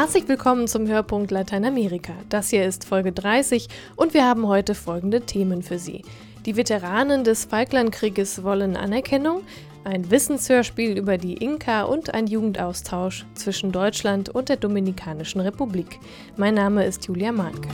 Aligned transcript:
Herzlich 0.00 0.28
willkommen 0.28 0.66
zum 0.66 0.88
Hörpunkt 0.88 1.30
Lateinamerika. 1.30 2.14
Das 2.30 2.48
hier 2.48 2.64
ist 2.64 2.86
Folge 2.86 3.12
30 3.12 3.68
und 3.96 4.14
wir 4.14 4.24
haben 4.24 4.48
heute 4.48 4.74
folgende 4.74 5.20
Themen 5.20 5.62
für 5.62 5.78
Sie. 5.78 6.06
Die 6.46 6.56
Veteranen 6.56 7.22
des 7.22 7.44
Falklandkrieges 7.44 8.42
wollen 8.42 8.78
Anerkennung, 8.78 9.42
ein 9.84 10.10
Wissenshörspiel 10.10 10.96
über 10.96 11.18
die 11.18 11.34
Inka 11.34 11.82
und 11.82 12.14
ein 12.14 12.26
Jugendaustausch 12.26 13.26
zwischen 13.34 13.72
Deutschland 13.72 14.30
und 14.30 14.48
der 14.48 14.56
Dominikanischen 14.56 15.42
Republik. 15.42 16.00
Mein 16.34 16.54
Name 16.54 16.86
ist 16.86 17.04
Julia 17.06 17.30
Mahnke. 17.30 17.68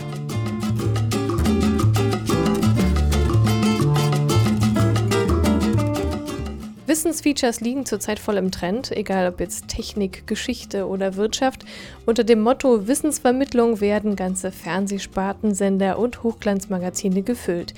Wissensfeatures 7.07 7.61
liegen 7.61 7.87
zurzeit 7.87 8.19
voll 8.19 8.37
im 8.37 8.51
Trend, 8.51 8.91
egal 8.91 9.29
ob 9.29 9.39
jetzt 9.39 9.69
Technik, 9.69 10.27
Geschichte 10.27 10.89
oder 10.89 11.15
Wirtschaft. 11.15 11.65
Unter 12.05 12.25
dem 12.25 12.41
Motto 12.41 12.89
Wissensvermittlung 12.89 13.81
werden 13.81 14.17
ganze 14.17 14.51
Fernsehsparten, 14.51 15.55
Sender 15.55 16.01
und 16.01 16.25
Hochglanzmagazine 16.25 17.23
gefüllt. 17.23 17.75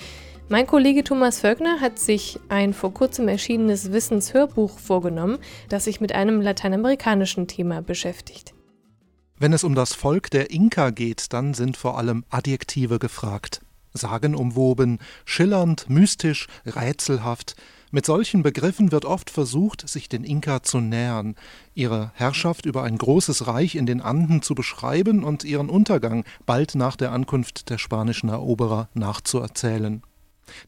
Mein 0.49 0.67
Kollege 0.67 1.05
Thomas 1.05 1.41
Völkner 1.41 1.83
hat 1.83 1.99
sich 1.99 2.41
ein 2.49 2.73
vor 2.73 2.95
kurzem 2.95 3.29
erschienenes 3.29 3.93
Wissenshörbuch 3.93 4.79
vorgenommen, 4.79 5.37
das 5.69 5.85
sich 5.85 6.01
mit 6.01 6.15
einem 6.15 6.41
lateinamerikanischen 6.41 7.47
Thema 7.49 7.83
beschäftigt. 7.83 8.55
Wenn 9.39 9.53
es 9.53 9.63
um 9.63 9.75
das 9.75 9.93
Volk 9.93 10.31
der 10.31 10.51
Inka 10.51 10.89
geht, 10.89 11.35
dann 11.35 11.53
sind 11.53 11.77
vor 11.77 11.99
allem 11.99 12.25
Adjektive 12.31 12.99
gefragt. 12.99 13.61
Sagenumwoben, 13.93 15.01
schillernd, 15.27 15.91
mystisch, 15.91 16.47
rätselhaft. 16.65 17.57
Mit 17.91 18.05
solchen 18.05 18.43
Begriffen 18.43 18.93
wird 18.93 19.07
oft 19.07 19.31
versucht, 19.31 19.89
sich 19.89 20.11
den 20.11 20.23
Inka 20.23 20.63
zu 20.63 20.79
nähern, 20.79 21.37
ihre 21.75 22.13
Herrschaft 22.15 22.67
über 22.67 22.83
ein 22.83 22.99
großes 22.99 23.47
Reich 23.47 23.77
in 23.77 23.87
den 23.87 24.03
Anden 24.03 24.43
zu 24.43 24.55
beschreiben 24.55 25.25
und 25.25 25.43
ihren 25.43 25.71
Untergang 25.71 26.25
bald 26.45 26.75
nach 26.75 26.97
der 26.97 27.13
Ankunft 27.13 27.71
der 27.71 27.79
spanischen 27.79 28.29
Eroberer 28.29 28.91
nachzuerzählen. 28.93 30.03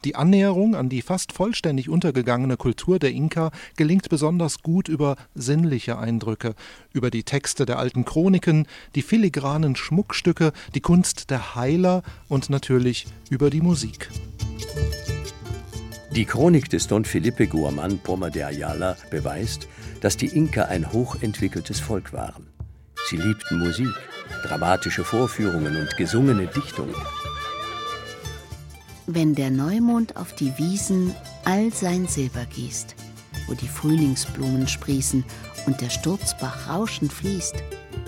Die 0.03 0.15
Annäherung 0.15 0.75
an 0.75 0.89
die 0.89 1.03
fast 1.03 1.31
vollständig 1.31 1.89
untergegangene 1.89 2.57
Kultur 2.57 2.97
der 2.97 3.11
Inka 3.11 3.51
gelingt 3.77 4.09
besonders 4.09 4.63
gut 4.63 4.87
über 4.87 5.15
sinnliche 5.35 5.99
Eindrücke, 5.99 6.55
über 6.91 7.11
die 7.11 7.23
Texte 7.23 7.67
der 7.67 7.77
alten 7.77 8.03
Chroniken, 8.03 8.67
die 8.95 9.01
filigranen 9.03 9.75
Schmuckstücke, 9.75 10.53
die 10.73 10.81
Kunst 10.81 11.29
der 11.29 11.55
Heiler 11.55 12.01
und 12.29 12.49
natürlich 12.49 13.05
über 13.29 13.51
die 13.51 13.61
Musik. 13.61 14.09
Die 16.13 16.25
Chronik 16.25 16.69
des 16.69 16.87
Don 16.87 17.05
Felipe 17.05 17.47
Guaman 17.47 17.97
Poma 17.99 18.29
de 18.29 18.43
Ayala 18.43 18.97
beweist, 19.09 19.69
dass 20.01 20.17
die 20.17 20.27
Inka 20.27 20.63
ein 20.63 20.91
hochentwickeltes 20.91 21.79
Volk 21.79 22.11
waren. 22.11 22.47
Sie 23.09 23.15
liebten 23.15 23.59
Musik, 23.59 23.87
dramatische 24.43 25.05
Vorführungen 25.05 25.77
und 25.77 25.95
gesungene 25.95 26.47
Dichtungen. 26.47 26.95
Wenn 29.07 29.35
der 29.35 29.51
Neumond 29.51 30.17
auf 30.17 30.35
die 30.35 30.57
Wiesen 30.57 31.15
all 31.45 31.71
sein 31.71 32.07
Silber 32.07 32.45
gießt, 32.45 32.93
wo 33.47 33.53
die 33.53 33.69
Frühlingsblumen 33.69 34.67
sprießen 34.67 35.23
und 35.65 35.81
der 35.81 35.89
Sturzbach 35.89 36.69
rauschend 36.69 37.13
fließt, 37.13 37.55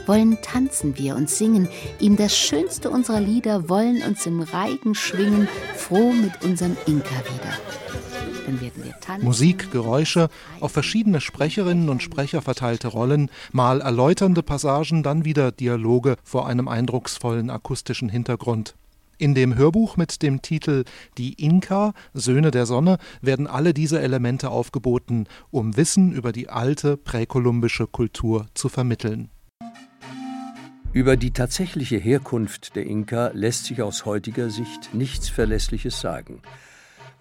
wollen 0.05 0.37
tanzen 0.41 0.97
wir 0.97 1.15
und 1.15 1.29
singen, 1.29 1.69
ihm 1.99 2.15
das 2.15 2.37
schönste 2.37 2.89
unserer 2.89 3.21
Lieder, 3.21 3.69
wollen 3.69 4.01
uns 4.03 4.25
im 4.25 4.41
Reigen 4.41 4.95
schwingen, 4.95 5.47
froh 5.75 6.11
mit 6.11 6.43
unserem 6.43 6.75
Inka 6.85 7.15
wieder. 7.15 7.57
Dann 8.45 8.59
werden 8.59 8.83
wir 8.83 8.99
tanzen. 8.99 9.25
Musik, 9.25 9.71
Geräusche, 9.71 10.27
auf 10.59 10.71
verschiedene 10.71 11.21
Sprecherinnen 11.21 11.89
und 11.89 12.03
Sprecher 12.03 12.41
verteilte 12.41 12.89
Rollen, 12.89 13.31
mal 13.51 13.81
erläuternde 13.81 14.43
Passagen, 14.43 15.03
dann 15.03 15.23
wieder 15.23 15.51
Dialoge 15.51 16.17
vor 16.23 16.47
einem 16.47 16.67
eindrucksvollen 16.67 17.49
akustischen 17.49 18.09
Hintergrund. 18.09 18.75
In 19.17 19.35
dem 19.35 19.55
Hörbuch 19.55 19.95
mit 19.97 20.21
dem 20.21 20.41
Titel 20.41 20.85
Die 21.17 21.33
Inka, 21.33 21.93
Söhne 22.13 22.51
der 22.51 22.65
Sonne, 22.65 22.97
werden 23.21 23.47
alle 23.47 23.73
diese 23.73 24.01
Elemente 24.01 24.49
aufgeboten, 24.49 25.27
um 25.51 25.77
Wissen 25.77 26.11
über 26.11 26.31
die 26.31 26.49
alte 26.49 26.97
präkolumbische 26.97 27.87
Kultur 27.87 28.47
zu 28.53 28.69
vermitteln. 28.69 29.29
Über 30.93 31.17
die 31.17 31.31
tatsächliche 31.31 31.97
Herkunft 31.97 32.75
der 32.75 32.85
Inka 32.85 33.31
lässt 33.33 33.65
sich 33.65 33.81
aus 33.81 34.05
heutiger 34.05 34.49
Sicht 34.49 34.93
nichts 34.93 35.29
Verlässliches 35.29 35.99
sagen. 35.99 36.41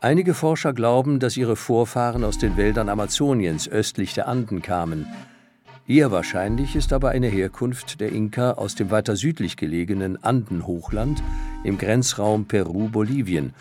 Einige 0.00 0.34
Forscher 0.34 0.72
glauben, 0.72 1.20
dass 1.20 1.36
ihre 1.36 1.56
Vorfahren 1.56 2.24
aus 2.24 2.36
den 2.36 2.56
Wäldern 2.56 2.88
Amazoniens 2.88 3.68
östlich 3.68 4.14
der 4.14 4.28
Anden 4.28 4.60
kamen. 4.60 5.06
Eher 5.92 6.10
wahrscheinlich 6.10 6.74
ist 6.74 6.94
aber 6.94 7.10
eine 7.10 7.26
Herkunft 7.26 8.00
der 8.00 8.12
Inka 8.12 8.52
aus 8.52 8.74
dem 8.74 8.90
weiter 8.90 9.14
südlich 9.14 9.58
gelegenen 9.58 10.24
Andenhochland 10.24 11.22
im 11.64 11.76
Grenzraum 11.76 12.46
Peru-Bolivien, 12.46 13.52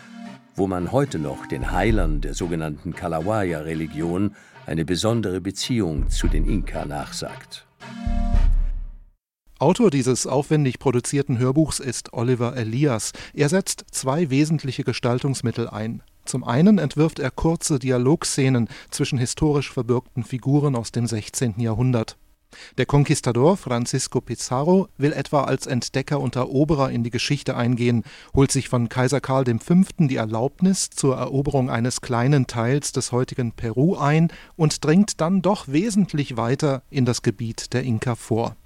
wo 0.56 0.66
man 0.66 0.92
heute 0.92 1.18
noch 1.18 1.44
den 1.44 1.72
Heilern 1.72 2.22
der 2.22 2.32
sogenannten 2.32 2.94
Kalawaya-Religion 2.94 4.34
eine 4.64 4.86
besondere 4.86 5.42
Beziehung 5.42 6.08
zu 6.08 6.26
den 6.26 6.48
Inka 6.48 6.86
nachsagt. 6.86 7.66
Autor 9.58 9.90
dieses 9.90 10.26
aufwendig 10.26 10.78
produzierten 10.78 11.38
Hörbuchs 11.38 11.80
ist 11.80 12.14
Oliver 12.14 12.56
Elias. 12.56 13.12
Er 13.34 13.50
setzt 13.50 13.84
zwei 13.90 14.30
wesentliche 14.30 14.84
Gestaltungsmittel 14.84 15.68
ein. 15.68 16.02
Zum 16.24 16.44
einen 16.44 16.78
entwirft 16.78 17.18
er 17.18 17.30
kurze 17.30 17.78
Dialogszenen 17.78 18.68
zwischen 18.90 19.18
historisch 19.18 19.70
verbürgten 19.70 20.24
Figuren 20.24 20.76
aus 20.76 20.92
dem 20.92 21.06
16. 21.06 21.60
Jahrhundert. 21.60 22.16
Der 22.78 22.86
Konquistador 22.86 23.56
Francisco 23.56 24.20
Pizarro 24.20 24.88
will 24.98 25.12
etwa 25.12 25.44
als 25.44 25.66
Entdecker 25.66 26.20
und 26.20 26.36
Eroberer 26.36 26.90
in 26.90 27.04
die 27.04 27.10
Geschichte 27.10 27.56
eingehen, 27.56 28.04
holt 28.34 28.52
sich 28.52 28.68
von 28.68 28.88
Kaiser 28.88 29.20
Karl 29.20 29.44
V. 29.44 29.74
die 29.98 30.16
Erlaubnis 30.16 30.90
zur 30.90 31.16
Eroberung 31.16 31.70
eines 31.70 32.00
kleinen 32.00 32.46
Teils 32.46 32.92
des 32.92 33.12
heutigen 33.12 33.52
Peru 33.52 33.96
ein 33.96 34.28
und 34.56 34.84
dringt 34.84 35.20
dann 35.20 35.42
doch 35.42 35.68
wesentlich 35.68 36.36
weiter 36.36 36.82
in 36.90 37.04
das 37.04 37.22
Gebiet 37.22 37.72
der 37.72 37.82
Inka 37.82 38.14
vor 38.14 38.56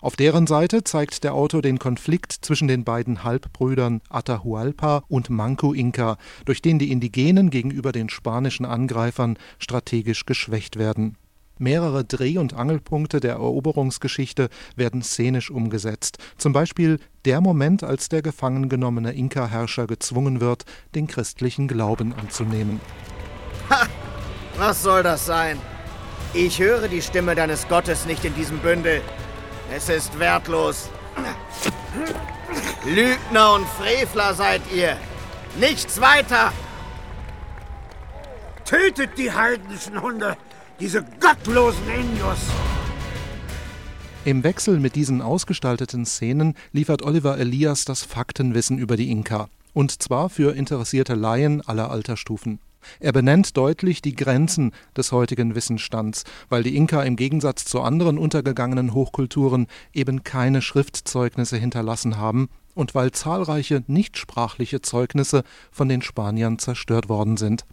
auf 0.00 0.16
deren 0.16 0.46
Seite 0.46 0.84
zeigt 0.84 1.24
der 1.24 1.34
Autor 1.34 1.62
den 1.62 1.78
Konflikt 1.78 2.32
zwischen 2.32 2.68
den 2.68 2.84
beiden 2.84 3.24
Halbbrüdern 3.24 4.00
Atahualpa 4.08 5.04
und 5.08 5.30
Manco 5.30 5.72
Inca, 5.72 6.18
durch 6.44 6.62
den 6.62 6.78
die 6.78 6.90
Indigenen 6.90 7.50
gegenüber 7.50 7.92
den 7.92 8.08
spanischen 8.08 8.64
Angreifern 8.64 9.38
strategisch 9.58 10.26
geschwächt 10.26 10.76
werden. 10.76 11.16
Mehrere 11.58 12.04
Dreh- 12.04 12.38
und 12.38 12.54
Angelpunkte 12.54 13.20
der 13.20 13.32
Eroberungsgeschichte 13.32 14.48
werden 14.76 15.02
szenisch 15.02 15.50
umgesetzt, 15.50 16.18
zum 16.36 16.52
Beispiel 16.52 16.98
der 17.24 17.40
Moment, 17.40 17.84
als 17.84 18.08
der 18.08 18.22
gefangen 18.22 18.68
genommene 18.68 19.12
Inka-Herrscher 19.12 19.86
gezwungen 19.86 20.40
wird, 20.40 20.64
den 20.94 21.06
christlichen 21.06 21.68
Glauben 21.68 22.14
anzunehmen. 22.14 22.80
Ha! 23.70 23.86
Was 24.58 24.82
soll 24.82 25.02
das 25.02 25.26
sein? 25.26 25.58
Ich 26.34 26.58
höre 26.58 26.88
die 26.88 27.02
Stimme 27.02 27.34
deines 27.34 27.68
Gottes 27.68 28.06
nicht 28.06 28.24
in 28.24 28.34
diesem 28.34 28.58
Bündel. 28.58 29.02
Es 29.74 29.88
ist 29.88 30.18
wertlos. 30.18 30.90
Lügner 32.84 33.54
und 33.54 33.66
Frevler 33.66 34.34
seid 34.34 34.62
ihr. 34.74 34.96
Nichts 35.58 36.00
weiter. 36.00 36.52
Tötet 38.64 39.18
die 39.18 39.30
heidnischen 39.30 40.00
Hunde, 40.00 40.36
diese 40.82 41.04
gottlosen 41.20 41.88
Indios. 41.88 42.38
Im 44.24 44.42
Wechsel 44.42 44.80
mit 44.80 44.96
diesen 44.96 45.22
ausgestalteten 45.22 46.04
Szenen 46.04 46.54
liefert 46.72 47.02
Oliver 47.02 47.38
Elias 47.38 47.84
das 47.84 48.02
Faktenwissen 48.02 48.78
über 48.78 48.96
die 48.96 49.08
Inka. 49.08 49.48
Und 49.74 50.02
zwar 50.02 50.28
für 50.28 50.56
interessierte 50.56 51.14
Laien 51.14 51.60
aller 51.60 51.90
Altersstufen. 51.92 52.58
Er 52.98 53.12
benennt 53.12 53.56
deutlich 53.56 54.02
die 54.02 54.16
Grenzen 54.16 54.72
des 54.96 55.12
heutigen 55.12 55.54
Wissensstands, 55.54 56.24
weil 56.48 56.64
die 56.64 56.74
Inka 56.74 57.04
im 57.04 57.14
Gegensatz 57.14 57.64
zu 57.64 57.80
anderen 57.80 58.18
untergegangenen 58.18 58.92
Hochkulturen 58.92 59.68
eben 59.92 60.24
keine 60.24 60.62
Schriftzeugnisse 60.62 61.58
hinterlassen 61.58 62.16
haben 62.16 62.48
und 62.74 62.96
weil 62.96 63.12
zahlreiche 63.12 63.84
nichtsprachliche 63.86 64.82
Zeugnisse 64.82 65.44
von 65.70 65.88
den 65.88 66.02
Spaniern 66.02 66.58
zerstört 66.58 67.08
worden 67.08 67.36
sind. 67.36 67.64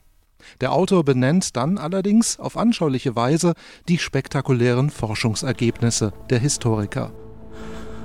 Der 0.62 0.72
Autor 0.72 1.04
benennt 1.04 1.56
dann 1.56 1.78
allerdings 1.78 2.40
auf 2.40 2.58
anschauliche 2.58 3.16
Weise 3.16 3.54
die 3.88 3.98
spektakulären 3.98 4.90
Forschungsergebnisse 4.90 6.14
der 6.30 6.40
Historiker. 6.40 7.12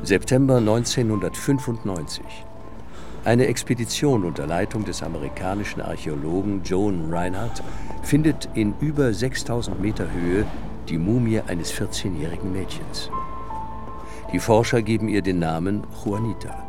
September 0.02 0.58
1995 0.58 2.24
eine 3.24 3.46
Expedition 3.46 4.22
unter 4.24 4.46
Leitung 4.46 4.84
des 4.84 5.02
amerikanischen 5.02 5.80
Archäologen 5.80 6.62
Joan 6.62 7.10
Reinhardt 7.10 7.62
findet 8.02 8.50
in 8.52 8.74
über 8.80 9.14
6000 9.14 9.80
Meter 9.80 10.10
Höhe 10.12 10.44
die 10.90 10.98
Mumie 10.98 11.40
eines 11.40 11.72
14-jährigen 11.72 12.52
Mädchens. 12.52 13.10
Die 14.30 14.38
Forscher 14.38 14.82
geben 14.82 15.08
ihr 15.08 15.22
den 15.22 15.38
Namen 15.38 15.84
Juanita. 16.04 16.66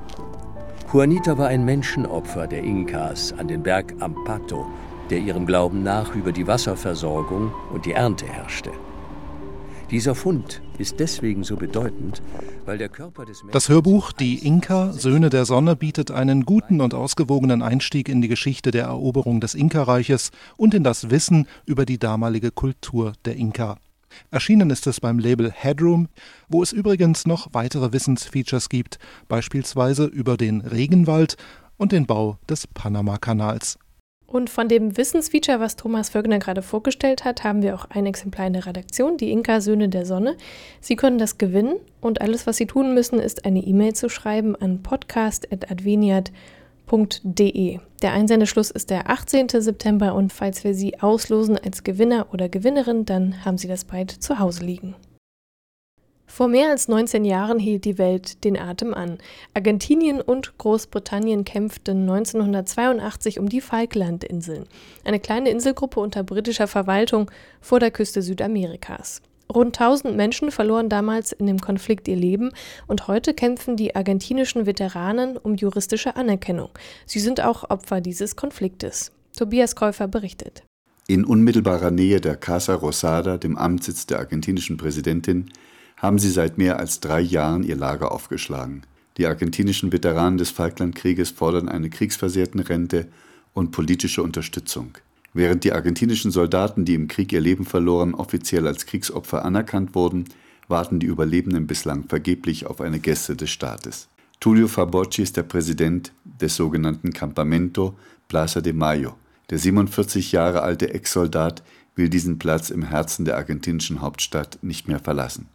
Juanita 0.94 1.38
war 1.38 1.50
ein 1.50 1.66
Menschenopfer 1.66 2.48
der 2.48 2.64
Inkas 2.64 3.34
an 3.34 3.50
den 3.50 3.62
Berg 3.62 3.94
Ampato, 4.00 4.66
der 5.10 5.20
ihrem 5.20 5.46
Glauben 5.46 5.84
nach 5.84 6.16
über 6.16 6.32
die 6.32 6.48
Wasserversorgung 6.48 7.52
und 7.72 7.86
die 7.86 7.94
Ernte 7.94 8.26
herrschte. 8.26 8.72
Dieser 9.92 10.16
Fund 10.16 10.64
ist 10.80 11.00
deswegen 11.00 11.44
so 11.44 11.56
bedeutend, 11.58 12.24
weil 12.66 12.80
der 12.80 12.90
Körper 12.90 13.24
des 13.24 13.44
Menschen 13.44 13.54
Das 13.54 13.70
Hörbuch 13.70 14.12
Die 14.12 14.46
Inka, 14.46 14.92
Söhne 14.94 15.30
der 15.30 15.46
Sonne 15.46 15.76
bietet 15.76 16.10
einen 16.10 16.44
guten 16.44 16.82
und 16.82 16.96
ausgewogenen 16.96 17.62
Einstieg 17.62 18.10
in 18.10 18.22
die 18.22 18.28
Geschichte 18.28 18.72
der 18.72 18.86
Eroberung 18.86 19.42
des 19.42 19.54
Inka-Reiches 19.54 20.32
und 20.58 20.74
in 20.74 20.84
das 20.84 21.12
Wissen 21.12 21.48
über 21.68 21.86
die 21.86 22.00
damalige 22.00 22.50
Kultur 22.50 23.14
der 23.26 23.36
Inka. 23.36 23.78
Erschienen 24.32 24.70
ist 24.70 24.88
es 24.88 25.00
beim 25.00 25.20
Label 25.20 25.52
Headroom, 25.52 26.08
wo 26.50 26.64
es 26.64 26.72
übrigens 26.72 27.28
noch 27.28 27.50
weitere 27.52 27.94
Wissensfeatures 27.94 28.70
gibt, 28.70 28.98
beispielsweise 29.28 30.06
über 30.06 30.36
den 30.36 30.62
Regenwald 30.62 31.38
und 31.78 31.92
den 31.92 32.06
Bau 32.06 32.38
des 32.50 32.66
Panama-Kanals. 32.66 33.78
Und 34.36 34.50
von 34.50 34.68
dem 34.68 34.98
Wissensfeature, 34.98 35.62
was 35.62 35.78
Thomas 35.78 36.10
Vögner 36.10 36.40
gerade 36.40 36.62
vorgestellt 36.62 37.24
hat, 37.24 37.46
haben 37.46 37.62
wir 37.62 37.74
auch 37.74 37.86
ein 37.90 38.06
Exemplar 38.06 38.48
in 38.48 38.52
der 38.52 38.66
Redaktion, 38.66 39.16
die 39.16 39.32
Inka 39.32 39.62
Söhne 39.62 39.88
der 39.88 40.06
Sonne. 40.06 40.36
Sie 40.82 40.98
können 40.98 41.20
das 41.20 41.38
gewinnen 41.38 41.78
und 42.02 42.20
alles, 42.20 42.46
was 42.46 42.58
Sie 42.58 42.66
tun 42.66 42.94
müssen, 42.94 43.18
ist 43.18 43.46
eine 43.46 43.62
E-Mail 43.62 43.94
zu 43.94 44.10
schreiben 44.10 44.58
an 44.58 44.84
podcast.adveniat.de. 44.84 47.80
Der 48.02 48.12
Einsendeschluss 48.12 48.72
ist 48.72 48.90
der 48.90 49.10
18. 49.10 49.48
September 49.48 50.14
und 50.14 50.34
falls 50.34 50.66
wir 50.66 50.74
Sie 50.74 51.00
auslosen 51.00 51.58
als 51.58 51.86
Gewinner 51.86 52.28
oder 52.34 52.50
Gewinnerin, 52.50 53.06
dann 53.06 53.46
haben 53.46 53.58
Sie 53.58 53.70
das 53.70 53.86
bald 53.86 54.12
zu 54.12 54.38
Hause 54.38 54.66
liegen. 54.66 54.96
Vor 56.36 56.50
mehr 56.50 56.70
als 56.70 56.90
19 56.90 57.24
Jahren 57.24 57.60
hielt 57.60 57.86
die 57.86 57.98
Welt 57.98 58.44
den 58.44 58.60
Atem 58.60 58.94
an. 58.94 59.20
Argentinien 59.54 60.20
und 60.20 60.58
Großbritannien 60.58 61.46
kämpften 61.46 62.02
1982 62.02 63.40
um 63.40 63.48
die 63.48 63.62
Falklandinseln, 63.62 64.66
eine 65.06 65.22
kleine 65.22 65.50
Inselgruppe 65.50 66.02
unter 66.02 66.24
britischer 66.24 66.68
Verwaltung 66.68 67.32
vor 67.62 67.80
der 67.80 67.90
Küste 67.90 68.22
Südamerikas. 68.22 69.22
Rund 69.50 69.80
1000 69.80 70.18
Menschen 70.18 70.52
verloren 70.52 70.90
damals 70.90 71.32
in 71.32 71.48
dem 71.48 71.62
Konflikt 71.62 72.06
ihr 72.10 72.18
Leben 72.18 72.52
und 72.86 73.08
heute 73.08 73.34
kämpfen 73.34 73.78
die 73.78 73.96
argentinischen 73.96 74.66
Veteranen 74.66 75.38
um 75.38 75.56
juristische 75.56 76.18
Anerkennung. 76.18 76.68
Sie 77.06 77.22
sind 77.22 77.40
auch 77.40 77.70
Opfer 77.70 78.02
dieses 78.02 78.36
Konfliktes. 78.36 79.14
Tobias 79.38 79.78
Käufer 79.78 80.10
berichtet. 80.10 80.64
In 81.08 81.24
unmittelbarer 81.24 81.92
Nähe 81.92 82.20
der 82.20 82.36
Casa 82.36 82.76
Rosada, 82.76 83.38
dem 83.38 83.58
Amtssitz 83.58 84.06
der 84.06 84.20
argentinischen 84.20 84.76
Präsidentin, 84.76 85.50
haben 86.06 86.20
sie 86.20 86.30
seit 86.30 86.60
mehr 86.60 86.78
als 86.78 87.00
drei 87.00 87.20
Jahren 87.20 87.64
ihr 87.64 87.76
Lager 87.76 88.12
aufgeschlagen. 88.12 88.84
Die 89.18 89.26
argentinischen 89.26 89.92
Veteranen 89.92 90.38
des 90.38 90.52
Falklandkrieges 90.52 91.32
fordern 91.32 91.68
eine 91.68 91.90
Kriegsversehrtenrente 91.90 93.08
und 93.54 93.72
politische 93.72 94.22
Unterstützung. 94.22 94.92
Während 95.34 95.64
die 95.64 95.74
argentinischen 95.74 96.30
Soldaten, 96.30 96.86
die 96.86 96.94
im 96.94 97.08
Krieg 97.08 97.34
ihr 97.34 97.42
Leben 97.42 97.66
verloren, 97.66 98.14
offiziell 98.14 98.68
als 98.68 98.86
Kriegsopfer 98.86 99.44
anerkannt 99.44 99.96
wurden, 99.96 100.26
warten 100.68 101.00
die 101.00 101.08
Überlebenden 101.08 101.66
bislang 101.66 102.04
vergeblich 102.04 102.68
auf 102.68 102.82
eine 102.82 103.00
Gäste 103.00 103.36
des 103.36 103.50
Staates. 103.50 104.08
Tullio 104.40 104.68
Fabocci 104.68 105.24
ist 105.24 105.38
der 105.38 105.44
Präsident 105.44 106.12
des 106.24 106.56
sogenannten 106.56 107.14
Campamento 107.14 107.96
Plaza 108.28 108.62
de 108.62 108.74
Mayo. 108.74 109.16
Der 109.50 109.58
47 109.58 110.32
Jahre 110.32 110.62
alte 110.62 110.94
Ex-Soldat 110.94 111.64
will 111.96 112.10
diesen 112.10 112.38
Platz 112.38 112.70
im 112.70 112.84
Herzen 112.84 113.26
der 113.26 113.38
argentinischen 113.38 114.02
Hauptstadt 114.02 114.60
nicht 114.62 114.88
mehr 114.88 115.00
verlassen. 115.00 115.48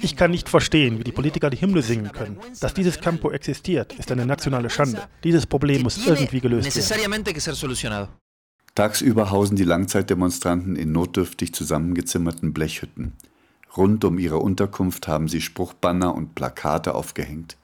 Ich 0.00 0.16
kann 0.16 0.30
nicht 0.30 0.48
verstehen, 0.48 0.98
wie 0.98 1.04
die 1.04 1.12
Politiker 1.12 1.50
die 1.50 1.60
Hymne 1.60 1.82
singen 1.82 2.10
können. 2.12 2.38
Dass 2.60 2.74
dieses 2.74 3.00
Campo 3.00 3.30
existiert, 3.30 3.92
ist 3.98 4.10
eine 4.10 4.24
nationale 4.24 4.70
Schande. 4.70 5.02
Dieses 5.24 5.46
Problem 5.46 5.82
muss 5.82 6.04
irgendwie 6.06 6.40
gelöst 6.40 6.74
werden. 6.74 6.82
Tagsüber 8.74 9.30
hausen 9.30 9.56
die 9.56 9.64
Langzeitdemonstranten 9.64 10.76
in 10.76 10.92
notdürftig 10.92 11.52
zusammengezimmerten 11.52 12.54
Blechhütten. 12.54 13.12
Rund 13.76 14.04
um 14.04 14.18
ihre 14.18 14.38
Unterkunft 14.38 15.08
haben 15.08 15.28
sie 15.28 15.42
Spruchbanner 15.42 16.14
und 16.14 16.34
Plakate 16.34 16.94
aufgehängt. 16.94 17.56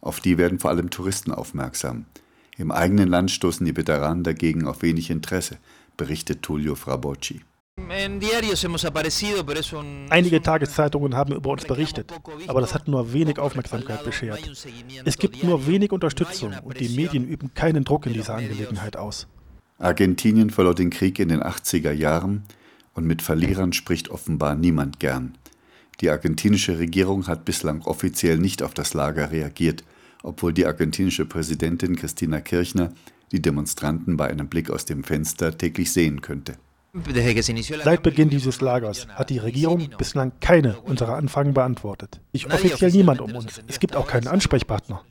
Auf 0.00 0.20
die 0.20 0.38
werden 0.38 0.58
vor 0.58 0.70
allem 0.70 0.90
Touristen 0.90 1.32
aufmerksam. 1.32 2.06
Im 2.56 2.70
eigenen 2.70 3.08
Land 3.08 3.30
stoßen 3.30 3.66
die 3.66 3.76
Veteranen 3.76 4.22
dagegen 4.22 4.66
auf 4.66 4.80
wenig 4.80 5.10
Interesse, 5.10 5.58
berichtet 5.96 6.42
Tullio 6.42 6.74
Frabocci. 6.74 7.42
Einige 10.10 10.42
Tageszeitungen 10.42 11.14
haben 11.14 11.34
über 11.34 11.50
uns 11.50 11.64
berichtet, 11.64 12.12
aber 12.46 12.60
das 12.60 12.74
hat 12.74 12.88
nur 12.88 13.12
wenig 13.12 13.38
Aufmerksamkeit 13.38 14.04
beschert. 14.04 14.40
Es 15.04 15.18
gibt 15.18 15.44
nur 15.44 15.66
wenig 15.66 15.92
Unterstützung 15.92 16.52
und 16.64 16.80
die 16.80 16.88
Medien 16.88 17.26
üben 17.26 17.54
keinen 17.54 17.84
Druck 17.84 18.06
in 18.06 18.12
dieser 18.12 18.34
Angelegenheit 18.34 18.96
aus. 18.96 19.28
Argentinien 19.78 20.50
verlor 20.50 20.74
den 20.74 20.90
Krieg 20.90 21.18
in 21.18 21.28
den 21.28 21.42
80er 21.42 21.92
Jahren 21.92 22.44
und 22.94 23.06
mit 23.06 23.22
Verlierern 23.22 23.72
spricht 23.72 24.08
offenbar 24.08 24.54
niemand 24.54 24.98
gern. 24.98 25.36
Die 26.00 26.10
argentinische 26.10 26.78
Regierung 26.78 27.26
hat 27.26 27.44
bislang 27.44 27.82
offiziell 27.82 28.38
nicht 28.38 28.62
auf 28.62 28.74
das 28.74 28.94
Lager 28.94 29.30
reagiert, 29.30 29.84
obwohl 30.22 30.52
die 30.52 30.66
argentinische 30.66 31.24
Präsidentin 31.24 31.96
Christina 31.96 32.40
Kirchner 32.40 32.92
die 33.32 33.42
Demonstranten 33.42 34.16
bei 34.16 34.28
einem 34.28 34.48
Blick 34.48 34.70
aus 34.70 34.84
dem 34.84 35.04
Fenster 35.04 35.56
täglich 35.56 35.92
sehen 35.92 36.20
könnte. 36.20 36.56
Seit 37.84 38.02
Beginn 38.02 38.30
dieses 38.30 38.60
Lagers 38.60 39.06
hat 39.08 39.30
die 39.30 39.38
Regierung 39.38 39.90
bislang 39.98 40.32
keine 40.40 40.80
unserer 40.80 41.16
Anfragen 41.16 41.54
beantwortet. 41.54 42.20
Ich 42.32 42.46
offiziell 42.52 42.90
niemand 42.90 43.20
um 43.20 43.34
uns. 43.34 43.60
Es 43.66 43.80
gibt 43.80 43.96
auch 43.96 44.06
keinen 44.06 44.28
Ansprechpartner. 44.28 45.02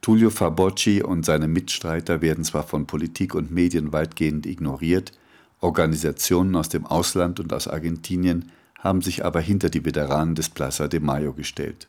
Tullio 0.00 0.30
Fabocci 0.30 1.02
und 1.02 1.24
seine 1.24 1.48
Mitstreiter 1.48 2.22
werden 2.22 2.44
zwar 2.44 2.62
von 2.62 2.86
Politik 2.86 3.34
und 3.34 3.50
Medien 3.50 3.92
weitgehend 3.92 4.46
ignoriert, 4.46 5.12
Organisationen 5.60 6.54
aus 6.54 6.68
dem 6.68 6.86
Ausland 6.86 7.40
und 7.40 7.52
aus 7.52 7.66
Argentinien 7.66 8.52
haben 8.78 9.02
sich 9.02 9.24
aber 9.24 9.40
hinter 9.40 9.68
die 9.68 9.84
Veteranen 9.84 10.34
des 10.34 10.48
Plaza 10.48 10.86
de 10.86 11.00
Mayo 11.00 11.32
gestellt. 11.32 11.88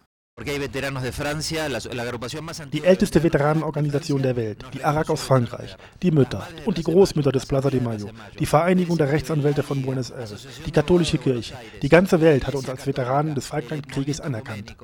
Die 2.71 2.83
älteste 2.83 3.23
Veteranenorganisation 3.23 4.21
der 4.21 4.35
Welt, 4.35 4.63
die 4.71 4.83
ARAC 4.83 5.09
aus 5.09 5.23
Frankreich, 5.23 5.75
die 6.03 6.11
Mütter 6.11 6.47
und 6.65 6.77
die 6.77 6.83
Großmütter 6.83 7.31
des 7.31 7.47
Plaza 7.47 7.71
de 7.71 7.81
Mayo, 7.81 8.11
die 8.37 8.45
Vereinigung 8.45 8.99
der 8.99 9.11
Rechtsanwälte 9.11 9.63
von 9.63 9.81
Buenos 9.81 10.11
Aires, 10.11 10.47
die 10.63 10.69
katholische 10.69 11.17
Kirche, 11.17 11.55
die 11.81 11.89
ganze 11.89 12.21
Welt 12.21 12.45
hat 12.45 12.53
uns 12.53 12.69
als 12.69 12.85
Veteranen 12.85 13.33
des 13.33 13.47
Falklandkrieges 13.47 14.21
anerkannt. 14.21 14.75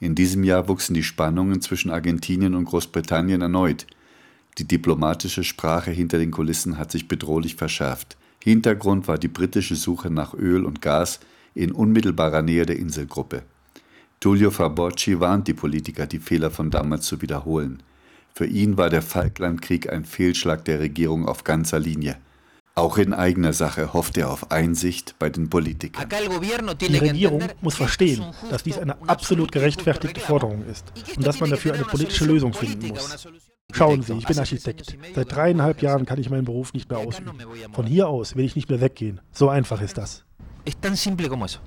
In 0.00 0.14
diesem 0.14 0.42
Jahr 0.44 0.66
wuchsen 0.66 0.94
die 0.94 1.02
Spannungen 1.02 1.60
zwischen 1.60 1.90
Argentinien 1.90 2.54
und 2.54 2.64
Großbritannien 2.64 3.42
erneut. 3.42 3.86
Die 4.56 4.66
diplomatische 4.66 5.44
Sprache 5.44 5.90
hinter 5.90 6.16
den 6.16 6.30
Kulissen 6.30 6.78
hat 6.78 6.90
sich 6.90 7.06
bedrohlich 7.06 7.56
verschärft. 7.56 8.16
Hintergrund 8.42 9.08
war 9.08 9.18
die 9.18 9.28
britische 9.28 9.76
Suche 9.76 10.08
nach 10.08 10.32
Öl 10.32 10.64
und 10.64 10.80
Gas 10.80 11.20
in 11.54 11.70
unmittelbarer 11.70 12.40
Nähe 12.40 12.64
der 12.64 12.78
Inselgruppe. 12.78 13.42
Tullio 14.20 14.50
Fabocci 14.50 15.20
warnt 15.20 15.46
die 15.46 15.54
Politiker, 15.54 16.06
die 16.06 16.18
Fehler 16.18 16.50
von 16.50 16.70
damals 16.70 17.06
zu 17.06 17.22
wiederholen. 17.22 17.82
Für 18.34 18.46
ihn 18.46 18.76
war 18.76 18.90
der 18.90 19.02
Falklandkrieg 19.02 19.92
ein 19.92 20.04
Fehlschlag 20.04 20.64
der 20.64 20.80
Regierung 20.80 21.28
auf 21.28 21.44
ganzer 21.44 21.78
Linie. 21.78 22.16
Auch 22.74 22.98
in 22.98 23.12
eigener 23.12 23.52
Sache 23.52 23.92
hofft 23.92 24.16
er 24.16 24.30
auf 24.30 24.50
Einsicht 24.50 25.14
bei 25.18 25.30
den 25.30 25.48
Politikern. 25.48 26.08
Die 26.80 26.96
Regierung 26.96 27.42
muss 27.60 27.76
verstehen, 27.76 28.24
dass 28.50 28.64
dies 28.64 28.78
eine 28.78 29.00
absolut 29.08 29.52
gerechtfertigte 29.52 30.20
Forderung 30.20 30.64
ist 30.66 30.92
und 31.16 31.24
dass 31.24 31.38
man 31.38 31.50
dafür 31.50 31.74
eine 31.74 31.84
politische 31.84 32.24
Lösung 32.24 32.52
finden 32.54 32.88
muss. 32.88 33.28
Schauen 33.72 34.02
Sie, 34.02 34.14
ich 34.14 34.26
bin 34.26 34.38
Architekt. 34.38 34.96
Seit 35.14 35.32
dreieinhalb 35.32 35.82
Jahren 35.82 36.06
kann 36.06 36.18
ich 36.18 36.30
meinen 36.30 36.44
Beruf 36.44 36.72
nicht 36.72 36.90
mehr 36.90 36.98
ausüben. 36.98 37.32
Von 37.72 37.86
hier 37.86 38.08
aus 38.08 38.34
will 38.34 38.44
ich 38.44 38.56
nicht 38.56 38.68
mehr 38.68 38.80
weggehen. 38.80 39.20
So 39.32 39.48
einfach 39.48 39.80
ist 39.80 39.98
das. 39.98 40.24
Es 40.64 40.78
tan 40.80 40.96
simple 40.96 41.28
como 41.28 41.44
eso. 41.44 41.60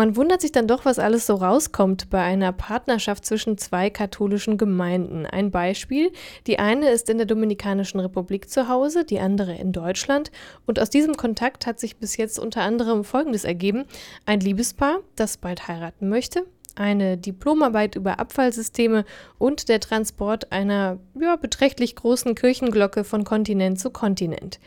Man 0.00 0.16
wundert 0.16 0.40
sich 0.40 0.50
dann 0.50 0.66
doch, 0.66 0.86
was 0.86 0.98
alles 0.98 1.26
so 1.26 1.34
rauskommt 1.34 2.08
bei 2.08 2.22
einer 2.22 2.52
Partnerschaft 2.52 3.26
zwischen 3.26 3.58
zwei 3.58 3.90
katholischen 3.90 4.56
Gemeinden. 4.56 5.26
Ein 5.26 5.50
Beispiel, 5.50 6.10
die 6.46 6.58
eine 6.58 6.88
ist 6.88 7.10
in 7.10 7.18
der 7.18 7.26
Dominikanischen 7.26 8.00
Republik 8.00 8.48
zu 8.48 8.66
Hause, 8.66 9.04
die 9.04 9.20
andere 9.20 9.54
in 9.56 9.72
Deutschland. 9.72 10.32
Und 10.64 10.80
aus 10.80 10.88
diesem 10.88 11.18
Kontakt 11.18 11.66
hat 11.66 11.78
sich 11.78 11.98
bis 11.98 12.16
jetzt 12.16 12.38
unter 12.38 12.62
anderem 12.62 13.04
Folgendes 13.04 13.44
ergeben. 13.44 13.84
Ein 14.24 14.40
Liebespaar, 14.40 15.00
das 15.16 15.36
bald 15.36 15.68
heiraten 15.68 16.08
möchte, 16.08 16.46
eine 16.76 17.18
Diplomarbeit 17.18 17.94
über 17.94 18.18
Abfallsysteme 18.18 19.04
und 19.36 19.68
der 19.68 19.80
Transport 19.80 20.50
einer 20.50 20.98
ja, 21.20 21.36
beträchtlich 21.36 21.94
großen 21.94 22.34
Kirchenglocke 22.34 23.04
von 23.04 23.24
Kontinent 23.24 23.78
zu 23.78 23.90
Kontinent. 23.90 24.60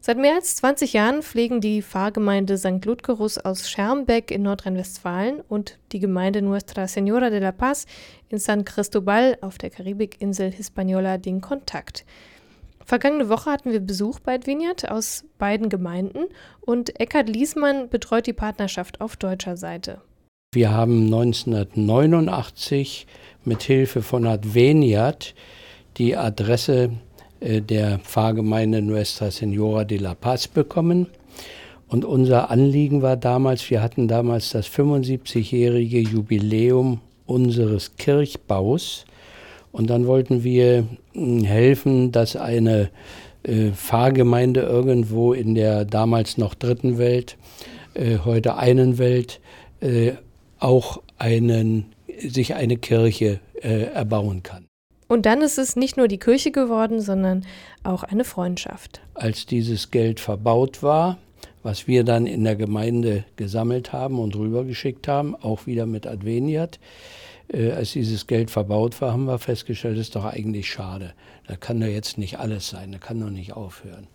Seit 0.00 0.16
mehr 0.16 0.34
als 0.34 0.56
20 0.56 0.92
Jahren 0.92 1.22
pflegen 1.22 1.60
die 1.60 1.82
Pfarrgemeinde 1.82 2.56
St. 2.56 2.84
Ludgerus 2.84 3.36
aus 3.36 3.68
Schermbeck 3.68 4.30
in 4.30 4.42
Nordrhein-Westfalen 4.42 5.40
und 5.48 5.78
die 5.92 5.98
Gemeinde 5.98 6.40
Nuestra 6.40 6.84
Señora 6.84 7.30
de 7.30 7.40
la 7.40 7.50
Paz 7.50 7.86
in 8.28 8.38
San 8.38 8.64
Cristobal 8.64 9.36
auf 9.40 9.58
der 9.58 9.70
Karibikinsel 9.70 10.52
Hispaniola 10.52 11.18
den 11.18 11.40
Kontakt. 11.40 12.04
Vergangene 12.84 13.28
Woche 13.28 13.50
hatten 13.50 13.72
wir 13.72 13.80
Besuch 13.80 14.20
bei 14.20 14.36
Adveniat 14.36 14.88
aus 14.88 15.24
beiden 15.36 15.68
Gemeinden 15.68 16.26
und 16.60 16.98
Eckhard 17.00 17.28
Liesmann 17.28 17.90
betreut 17.90 18.26
die 18.26 18.32
Partnerschaft 18.32 19.00
auf 19.00 19.16
deutscher 19.16 19.56
Seite. 19.56 20.00
Wir 20.54 20.70
haben 20.70 21.04
1989 21.04 23.06
mit 23.44 23.62
Hilfe 23.62 24.00
von 24.00 24.26
Adveniat 24.26 25.34
die 25.98 26.16
Adresse 26.16 26.92
der 27.40 27.98
Pfarrgemeinde 28.00 28.82
Nuestra 28.82 29.30
Senora 29.30 29.84
de 29.84 29.98
la 29.98 30.14
Paz 30.14 30.48
bekommen. 30.48 31.06
Und 31.88 32.04
unser 32.04 32.50
Anliegen 32.50 33.00
war 33.00 33.16
damals, 33.16 33.68
wir 33.70 33.82
hatten 33.82 34.08
damals 34.08 34.50
das 34.50 34.68
75-jährige 34.68 36.00
Jubiläum 36.00 37.00
unseres 37.26 37.96
Kirchbaus. 37.96 39.06
Und 39.72 39.88
dann 39.88 40.06
wollten 40.06 40.44
wir 40.44 40.86
hm, 41.14 41.44
helfen, 41.44 42.12
dass 42.12 42.36
eine 42.36 42.90
äh, 43.42 43.70
Pfarrgemeinde 43.70 44.60
irgendwo 44.62 45.32
in 45.32 45.54
der 45.54 45.84
damals 45.84 46.36
noch 46.36 46.54
dritten 46.54 46.98
Welt, 46.98 47.36
äh, 47.94 48.18
heute 48.24 48.56
einen 48.56 48.98
Welt, 48.98 49.40
äh, 49.80 50.12
auch 50.58 51.02
einen, 51.16 51.86
sich 52.18 52.54
eine 52.54 52.76
Kirche 52.76 53.40
äh, 53.62 53.84
erbauen 53.84 54.42
kann. 54.42 54.67
Und 55.08 55.24
dann 55.24 55.40
ist 55.40 55.58
es 55.58 55.74
nicht 55.74 55.96
nur 55.96 56.06
die 56.06 56.18
Kirche 56.18 56.50
geworden, 56.50 57.00
sondern 57.00 57.44
auch 57.82 58.02
eine 58.02 58.24
Freundschaft. 58.24 59.00
Als 59.14 59.46
dieses 59.46 59.90
Geld 59.90 60.20
verbaut 60.20 60.82
war, 60.82 61.18
was 61.62 61.88
wir 61.88 62.04
dann 62.04 62.26
in 62.26 62.44
der 62.44 62.56
Gemeinde 62.56 63.24
gesammelt 63.36 63.92
haben 63.92 64.18
und 64.18 64.36
rübergeschickt 64.36 65.08
haben, 65.08 65.34
auch 65.34 65.66
wieder 65.66 65.86
mit 65.86 66.06
Adveniat, 66.06 66.78
äh, 67.48 67.72
als 67.72 67.92
dieses 67.92 68.26
Geld 68.26 68.50
verbaut 68.50 69.00
war, 69.00 69.12
haben 69.12 69.24
wir 69.24 69.38
festgestellt, 69.38 69.96
das 69.96 70.06
ist 70.06 70.16
doch 70.16 70.24
eigentlich 70.24 70.70
schade. 70.70 71.14
Da 71.46 71.56
kann 71.56 71.80
doch 71.80 71.86
jetzt 71.86 72.18
nicht 72.18 72.38
alles 72.38 72.68
sein, 72.68 72.92
da 72.92 72.98
kann 72.98 73.20
doch 73.20 73.30
nicht 73.30 73.54
aufhören. 73.54 74.06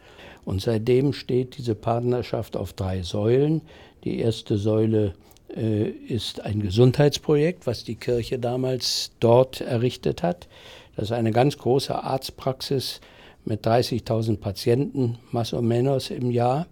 Und 0.45 0.61
seitdem 0.61 1.13
steht 1.13 1.57
diese 1.57 1.73
Partnerschaft 1.73 2.55
auf 2.55 2.73
drei 2.73 3.01
Säulen. 3.01 3.61
Die 4.03 4.19
erste 4.19 4.57
Säule 4.57 5.15
äh, 5.55 5.89
ist 5.89 6.41
ein 6.41 6.61
Gesundheitsprojekt, 6.61 7.65
was 7.65 7.83
die 7.83 7.95
Kirche 7.95 8.39
damals 8.39 9.11
dort 9.19 9.61
errichtet 9.61 10.21
hat. 10.21 10.47
Das 10.95 11.05
ist 11.05 11.11
eine 11.11 11.31
ganz 11.31 11.57
große 11.57 12.03
Arztpraxis 12.03 13.01
mit 13.45 13.65
30.000 13.65 14.37
Patienten, 14.37 15.17
más 15.31 15.53
o 15.53 15.61
menos 15.61 16.09
im 16.11 16.31
Jahr. 16.31 16.67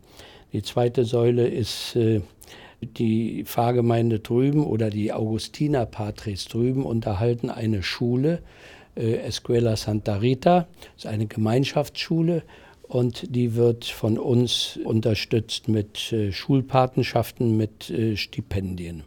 Die 0.53 0.61
zweite 0.61 1.05
Säule 1.05 1.47
ist 1.47 1.95
äh, 1.95 2.21
die 2.81 3.43
Pfarrgemeinde 3.45 4.19
drüben 4.19 4.65
oder 4.65 4.89
die 4.89 5.13
Augustiner 5.13 5.85
Patres 5.85 6.45
drüben 6.45 6.85
unterhalten 6.85 7.49
eine 7.49 7.83
Schule, 7.83 8.41
äh, 8.95 9.17
Escuela 9.17 9.75
Santa 9.75 10.17
Rita, 10.17 10.67
das 10.95 11.05
ist 11.05 11.11
eine 11.11 11.27
Gemeinschaftsschule 11.27 12.43
und 12.83 13.35
die 13.35 13.55
wird 13.55 13.85
von 13.85 14.17
uns 14.17 14.77
unterstützt 14.83 15.67
mit 15.67 16.11
äh, 16.11 16.31
Schulpatenschaften, 16.31 17.55
mit 17.55 17.89
äh, 17.89 18.17
Stipendien. 18.17 19.03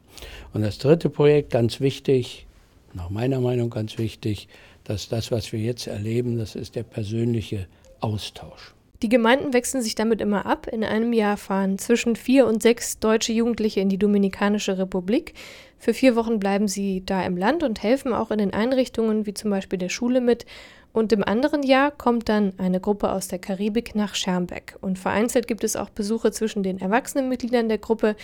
Und 0.55 0.63
das 0.63 0.79
dritte 0.79 1.11
Projekt, 1.11 1.51
ganz 1.51 1.81
wichtig, 1.81 2.47
nach 2.95 3.11
meiner 3.11 3.41
Meinung 3.41 3.71
ganz 3.71 3.99
wichtig, 3.99 4.49
dass 4.85 5.09
das, 5.09 5.31
was 5.31 5.53
wir 5.53 5.61
jetzt 5.61 5.87
erleben, 5.87 6.39
das 6.39 6.55
ist 6.55 6.77
der 6.77 6.83
persönliche 6.83 7.67
Austausch. 8.01 8.75
Die 9.03 9.09
Gemeinden 9.09 9.53
wechseln 9.53 9.83
sich 9.83 9.95
damit 9.95 10.21
immer 10.21 10.47
ab. 10.47 10.67
In 10.67 10.85
einem 10.85 11.13
Jahr 11.13 11.37
fahren 11.37 11.79
zwischen 11.79 12.17
vier 12.17 12.47
und 12.47 12.63
sechs 12.63 12.99
deutsche 13.01 13.33
Jugendliche 13.33 13.81
in 13.81 13.89
die 13.89 13.99
Dominikanische 13.99 14.79
Republik. 14.79 15.35
Für 15.79 15.93
vier 15.93 16.17
Wochen 16.17 16.39
bleiben 16.39 16.69
sie 16.69 17.03
da 17.05 17.23
im 17.23 17.37
Land 17.37 17.63
und 17.63 17.83
helfen 17.83 18.15
auch 18.15 18.31
in 18.31 18.39
den 18.39 18.55
Einrichtungen 18.55 19.27
wie 19.27 19.35
zum 19.35 19.51
Beispiel 19.51 19.79
der 19.79 19.91
Schule 19.91 20.23
mit. 20.23 20.47
Und 20.95 21.13
im 21.13 21.25
anderen 21.25 21.65
Jahr 21.65 21.91
kommt 21.91 22.29
dann 22.29 22.53
eine 22.57 22.81
Gruppe 22.81 23.11
aus 23.11 23.27
der 23.27 23.41
Karibik 23.41 23.97
nach 23.97 24.15
Schermbeck. 24.15 24.77
Und 24.81 24.97
vereinzelt 24.97 25.49
gibt 25.49 25.65
es 25.65 25.75
auch 25.75 25.91
Besuche 25.91 26.31
zwischen 26.31 26.63
den 26.63 26.81
erwachsenen 26.81 27.29
Mitgliedern 27.29 27.69
der 27.69 27.79
Gruppe. 27.79 28.15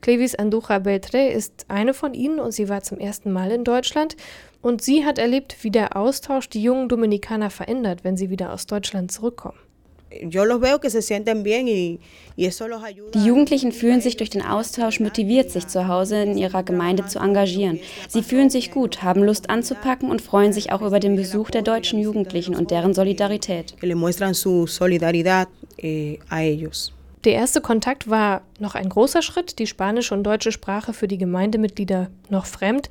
Clevis 0.00 0.36
Anduja 0.36 0.76
Beltré 0.76 1.26
ist 1.26 1.66
eine 1.66 1.92
von 1.92 2.14
ihnen 2.14 2.38
und 2.38 2.52
sie 2.52 2.68
war 2.68 2.84
zum 2.84 2.98
ersten 2.98 3.32
Mal 3.32 3.50
in 3.50 3.64
Deutschland. 3.64 4.16
Und 4.62 4.82
sie 4.82 5.04
hat 5.04 5.18
erlebt, 5.18 5.56
wie 5.62 5.70
der 5.70 5.96
Austausch 5.96 6.48
die 6.48 6.62
jungen 6.62 6.88
Dominikaner 6.88 7.50
verändert, 7.50 8.04
wenn 8.04 8.16
sie 8.16 8.30
wieder 8.30 8.52
aus 8.52 8.66
Deutschland 8.66 9.10
zurückkommen. 9.10 9.58
Die 13.14 13.24
Jugendlichen 13.24 13.72
fühlen 13.72 14.00
sich 14.00 14.16
durch 14.16 14.30
den 14.30 14.42
Austausch 14.42 14.98
motiviert, 14.98 15.50
sich 15.52 15.68
zu 15.68 15.86
Hause 15.86 16.22
in 16.22 16.36
ihrer 16.36 16.64
Gemeinde 16.64 17.06
zu 17.06 17.20
engagieren. 17.20 17.78
Sie 18.08 18.22
fühlen 18.22 18.50
sich 18.50 18.72
gut, 18.72 19.04
haben 19.04 19.22
Lust 19.22 19.50
anzupacken 19.50 20.10
und 20.10 20.20
freuen 20.20 20.52
sich 20.52 20.72
auch 20.72 20.82
über 20.82 20.98
den 20.98 21.14
Besuch 21.14 21.50
der 21.50 21.62
deutschen 21.62 22.00
Jugendlichen 22.00 22.56
und 22.56 22.72
deren 22.72 22.92
Solidarität. 22.92 23.76
Eh, 25.78 26.18
der 27.24 27.34
erste 27.34 27.60
Kontakt 27.60 28.08
war 28.08 28.42
noch 28.58 28.74
ein 28.74 28.88
großer 28.88 29.20
Schritt, 29.20 29.58
die 29.58 29.66
spanische 29.66 30.14
und 30.14 30.24
deutsche 30.24 30.52
Sprache 30.52 30.94
für 30.94 31.06
die 31.06 31.18
Gemeindemitglieder 31.18 32.08
noch 32.30 32.46
fremd. 32.46 32.88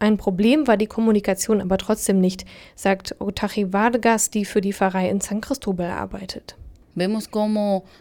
Ein 0.00 0.16
Problem 0.16 0.66
war 0.66 0.78
die 0.78 0.86
Kommunikation 0.86 1.60
aber 1.60 1.76
trotzdem 1.76 2.20
nicht, 2.20 2.46
sagt 2.74 3.16
Otachi 3.20 3.72
Vargas, 3.74 4.30
die 4.30 4.46
für 4.46 4.62
die 4.62 4.72
Pfarrei 4.72 5.10
in 5.10 5.20
San 5.20 5.42
Cristobal 5.42 5.90
arbeitet. 5.90 6.56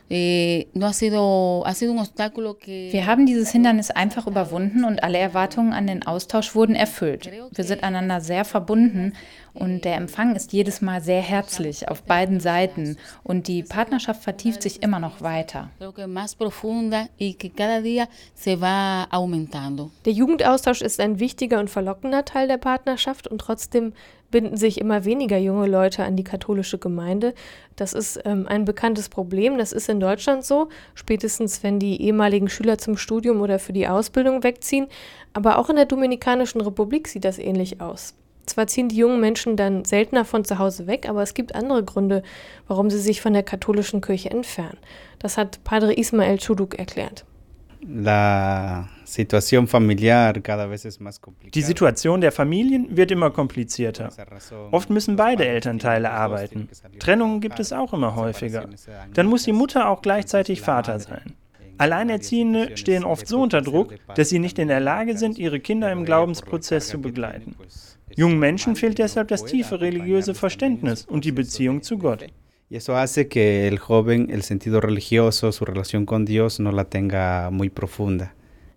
Eh, 0.09 0.65
Wir 2.91 3.05
haben 3.05 3.25
dieses 3.25 3.51
Hindernis 3.51 3.91
einfach 3.91 4.27
überwunden 4.27 4.83
und 4.83 5.03
alle 5.03 5.17
Erwartungen 5.17 5.73
an 5.73 5.87
den 5.87 6.05
Austausch 6.05 6.55
wurden 6.55 6.75
erfüllt. 6.75 7.29
Wir 7.53 7.63
sind 7.63 7.83
einander 7.83 8.21
sehr 8.21 8.45
verbunden 8.45 9.13
und 9.53 9.85
der 9.85 9.95
Empfang 9.95 10.35
ist 10.35 10.53
jedes 10.53 10.81
Mal 10.81 11.01
sehr 11.01 11.21
herzlich 11.21 11.87
auf 11.87 12.03
beiden 12.03 12.39
Seiten 12.39 12.97
und 13.23 13.47
die 13.47 13.63
Partnerschaft 13.63 14.23
vertieft 14.23 14.61
sich 14.63 14.81
immer 14.81 14.99
noch 14.99 15.21
weiter. 15.21 15.69
Der 20.05 20.13
Jugendaustausch 20.13 20.81
ist 20.81 20.99
ein 20.99 21.19
wichtiger 21.19 21.59
und 21.59 21.69
verlockender 21.69 22.25
Teil 22.25 22.47
der 22.47 22.57
Partnerschaft 22.57 23.27
und 23.27 23.39
trotzdem 23.39 23.93
binden 24.31 24.57
sich 24.57 24.79
immer 24.79 25.05
weniger 25.05 25.37
junge 25.37 25.67
Leute 25.67 26.03
an 26.03 26.15
die 26.15 26.23
katholische 26.23 26.77
Gemeinde. 26.77 27.33
Das 27.75 27.93
ist 27.93 28.19
ähm, 28.25 28.45
ein 28.47 28.65
bekanntes 28.65 29.09
Problem. 29.09 29.57
Das 29.57 29.71
ist 29.71 29.89
in 29.89 29.99
Deutschland 29.99 30.45
so, 30.45 30.69
spätestens 30.95 31.63
wenn 31.63 31.79
die 31.79 32.01
ehemaligen 32.01 32.49
Schüler 32.49 32.77
zum 32.77 32.97
Studium 32.97 33.41
oder 33.41 33.59
für 33.59 33.73
die 33.73 33.87
Ausbildung 33.87 34.43
wegziehen. 34.43 34.87
Aber 35.33 35.57
auch 35.57 35.69
in 35.69 35.75
der 35.75 35.85
Dominikanischen 35.85 36.61
Republik 36.61 37.07
sieht 37.07 37.25
das 37.25 37.39
ähnlich 37.39 37.81
aus. 37.81 38.15
Zwar 38.45 38.65
ziehen 38.65 38.89
die 38.89 38.97
jungen 38.97 39.19
Menschen 39.19 39.55
dann 39.55 39.85
seltener 39.85 40.25
von 40.25 40.43
zu 40.43 40.57
Hause 40.57 40.87
weg, 40.87 41.07
aber 41.07 41.21
es 41.21 41.35
gibt 41.35 41.53
andere 41.53 41.83
Gründe, 41.83 42.23
warum 42.67 42.89
sie 42.89 42.97
sich 42.97 43.21
von 43.21 43.33
der 43.33 43.43
katholischen 43.43 44.01
Kirche 44.01 44.31
entfernen. 44.31 44.77
Das 45.19 45.37
hat 45.37 45.63
Padre 45.63 45.93
Ismael 45.93 46.39
Chuduk 46.39 46.79
erklärt. 46.79 47.25
Die 51.53 51.61
Situation 51.61 52.21
der 52.21 52.31
Familien 52.31 52.97
wird 52.97 53.11
immer 53.11 53.31
komplizierter. 53.31 54.09
Oft 54.71 54.89
müssen 54.89 55.15
beide 55.15 55.45
Elternteile 55.45 56.11
arbeiten. 56.11 56.69
Trennungen 56.99 57.39
gibt 57.39 57.59
es 57.59 57.71
auch 57.71 57.93
immer 57.93 58.15
häufiger. 58.15 58.67
Dann 59.13 59.27
muss 59.27 59.43
die 59.43 59.53
Mutter 59.53 59.89
auch 59.89 60.01
gleichzeitig 60.01 60.61
Vater 60.61 60.99
sein. 60.99 61.35
Alleinerziehende 61.77 62.75
stehen 62.75 63.05
oft 63.05 63.27
so 63.27 63.41
unter 63.41 63.61
Druck, 63.61 63.95
dass 64.13 64.27
sie 64.27 64.39
nicht 64.39 64.59
in 64.59 64.67
der 64.67 64.81
Lage 64.81 65.17
sind, 65.17 65.37
ihre 65.37 65.61
Kinder 65.61 65.89
im 65.91 66.03
Glaubensprozess 66.03 66.89
zu 66.89 66.99
begleiten. 66.99 67.55
Jungen 68.13 68.39
Menschen 68.39 68.75
fehlt 68.75 68.97
deshalb 68.99 69.29
das 69.29 69.45
tiefe 69.45 69.79
religiöse 69.79 70.33
Verständnis 70.33 71.05
und 71.05 71.23
die 71.23 71.31
Beziehung 71.31 71.81
zu 71.81 71.97
Gott. 71.97 72.25
Y 72.71 72.75
eso 72.75 72.95
hace 72.95 73.27
que 73.27 73.67
el 73.67 73.79
joven 73.79 74.27
el 74.29 74.43
sentido 74.43 74.79
religioso, 74.79 75.51
su 75.51 75.65
relación 75.65 76.05
con 76.05 76.25
Dios 76.25 76.59
no 76.59 76.71
la 76.71 76.85
tenga 76.85 77.49
muy 77.51 77.69
profunda. 77.69 78.35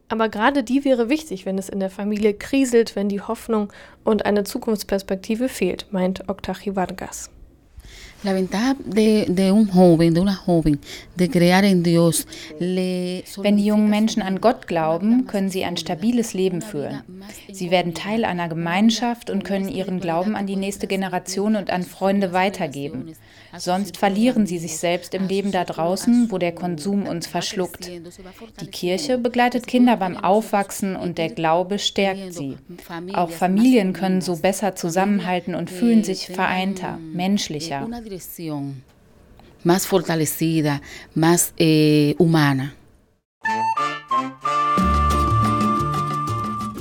Aber 0.09 0.31
gerade 0.31 0.63
die 0.63 0.85
wäre 0.85 1.09
wichtig, 1.09 1.45
wenn 1.45 1.59
es 1.59 1.69
in 1.69 1.81
der 1.81 1.91
Familie 1.91 2.35
kriselt, 2.35 2.97
wenn 2.97 3.09
die 3.09 3.21
Hoffnung 3.21 3.73
und 4.05 4.25
eine 4.25 4.45
Zukunftsperspektive 4.45 5.49
fehlt, 5.49 5.87
meint 5.91 6.29
Octachi 6.29 6.75
Vargas. 6.75 7.31
La 8.25 8.35
ventaja 8.35 8.77
de, 8.85 9.27
de 9.29 9.51
un 9.51 9.67
joven, 9.67 10.15
de 10.15 10.21
una 10.21 10.35
joven, 10.35 10.79
de 11.17 11.29
crear 11.29 11.65
en 11.65 11.83
Dios, 11.83 12.29
le 12.61 13.25
Wenn 13.39 13.57
die 13.57 13.65
jungen 13.65 13.91
Menschen 13.91 14.23
an 14.23 14.41
Gott 14.41 14.69
glauben, 14.69 15.27
können 15.27 15.51
sie 15.51 15.65
ein 15.65 15.77
stabiles 15.77 16.33
Leben 16.33 16.63
führen. 16.63 17.03
Sie 17.51 17.73
werden 17.73 17.95
Teil 17.95 18.25
einer 18.25 18.49
Gemeinschaft 18.49 19.29
und 19.29 19.43
können 19.43 19.69
ihren 19.69 19.99
Glauben 19.99 20.37
an 20.37 20.47
die 20.47 20.55
nächste 20.55 20.87
Generation 20.87 21.57
und 21.57 21.71
an 21.71 21.83
Freunde 21.83 22.33
weitergeben. 22.33 23.15
Sonst 23.59 23.97
verlieren 23.97 24.47
sie 24.47 24.59
sich 24.59 24.79
selbst 24.79 25.15
im 25.15 25.27
Leben 25.27 25.51
da 25.51 25.65
draußen, 25.65 26.31
wo 26.31 26.39
der 26.39 26.53
Konsum 26.53 27.07
uns 27.07 27.27
verschluckt. 27.27 27.91
Die 28.61 28.67
Kirche 28.67 29.19
begleitet 29.19 29.67
Kinder 29.67 29.97
beim 29.97 30.17
Aufwachsen 30.17 30.95
und 30.95 31.19
der 31.19 31.29
Glaube 31.29 31.79
stärkt 31.79 32.33
sie. 32.33 32.57
Auch 33.13 33.31
Familien 33.31 33.93
können 33.93 34.21
so 34.21 34.37
besser 34.37 34.77
zusammenhalten 34.77 35.55
und 35.55 35.71
fühlen 35.71 36.05
sich 36.05 36.29
vereinter, 36.29 36.99
menschlicher 37.13 37.89
dirección 38.13 38.83
más 39.65 39.87
fortalecida, 39.87 40.83
más 41.15 41.55
eh, 41.57 42.15
humana. 42.19 42.75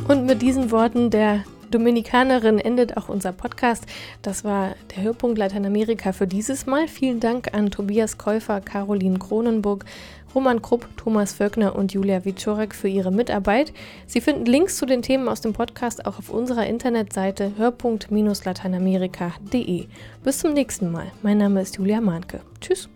Und 0.10 0.26
mit 0.26 0.42
diesen 0.42 0.72
Worten 0.72 1.10
der 1.10 1.46
Dominikanerin 1.70 2.60
endet 2.60 2.98
auch 2.98 3.08
unser 3.08 3.32
Podcast. 3.32 3.86
Das 4.22 4.44
war 4.44 4.76
der 4.94 5.04
Hörpunkt 5.04 5.38
Lateinamerika 5.38 6.12
für 6.12 6.28
dieses 6.28 6.66
Mal. 6.66 6.90
Vielen 6.90 7.22
Dank 7.22 7.54
an 7.54 7.72
Tobias 7.72 8.18
Käufer, 8.18 8.60
Caroline 8.60 9.18
Kronenburg, 9.18 9.86
Roman 10.34 10.62
Krupp, 10.62 10.88
Thomas 10.98 11.34
Völkner 11.34 11.76
und 11.76 11.94
Julia 11.94 12.26
Wiczorek 12.26 12.74
für 12.76 12.88
ihre 12.88 13.12
Mitarbeit. 13.12 13.74
Sie 14.08 14.22
finden 14.22 14.46
Links 14.46 14.78
zu 14.78 14.86
den 14.86 15.02
Themen 15.02 15.28
aus 15.28 15.42
dem 15.42 15.52
Podcast 15.54 16.06
auch 16.06 16.20
auf 16.20 16.30
unserer 16.30 16.68
Internetseite 16.68 17.52
hörpunkt-lateinamerika.de. 17.58 19.88
Bis 20.24 20.40
zum 20.40 20.54
nächsten 20.54 20.90
Mal. 20.92 21.08
Mein 21.22 21.38
Name 21.38 21.62
ist 21.62 21.78
Julia 21.78 22.02
Mahnke. 22.02 22.42
Tschüss. 22.60 22.90